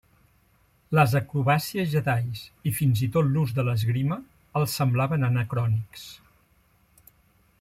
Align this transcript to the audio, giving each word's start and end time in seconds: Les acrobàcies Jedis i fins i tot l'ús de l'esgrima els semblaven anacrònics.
Les 0.99 1.11
acrobàcies 1.19 1.91
Jedis 1.91 2.41
i 2.71 2.73
fins 2.79 3.03
i 3.09 3.11
tot 3.17 3.29
l'ús 3.35 3.53
de 3.59 3.67
l'esgrima 3.67 4.19
els 4.61 4.75
semblaven 4.81 5.29
anacrònics. 5.31 6.11